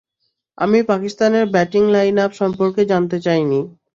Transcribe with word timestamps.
আমি 0.57 0.79
পাকিস্তানের 0.83 1.45
batting 1.53 1.83
lineup 1.91 2.31
সম্পর্কে 2.33 2.81
জানতে 2.91 3.17
চাই 3.25 3.41
নি। 3.43 3.59